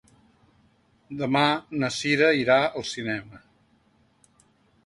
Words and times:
Demà 1.19 1.43
na 1.83 1.91
Cira 1.97 2.31
irà 2.39 2.57
al 2.71 2.89
cinema. 2.95 3.43